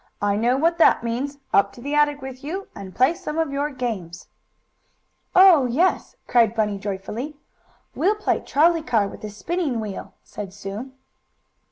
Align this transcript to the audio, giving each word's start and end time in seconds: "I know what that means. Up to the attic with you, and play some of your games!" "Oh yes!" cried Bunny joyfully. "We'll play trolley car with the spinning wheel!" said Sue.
"I 0.19 0.35
know 0.35 0.57
what 0.57 0.79
that 0.79 1.03
means. 1.03 1.37
Up 1.53 1.71
to 1.73 1.79
the 1.79 1.93
attic 1.93 2.23
with 2.23 2.43
you, 2.43 2.69
and 2.73 2.95
play 2.95 3.13
some 3.13 3.37
of 3.37 3.51
your 3.51 3.69
games!" 3.69 4.29
"Oh 5.35 5.67
yes!" 5.67 6.15
cried 6.25 6.55
Bunny 6.55 6.79
joyfully. 6.79 7.37
"We'll 7.93 8.15
play 8.15 8.39
trolley 8.39 8.81
car 8.81 9.07
with 9.07 9.21
the 9.21 9.29
spinning 9.29 9.79
wheel!" 9.79 10.15
said 10.23 10.53
Sue. 10.55 10.91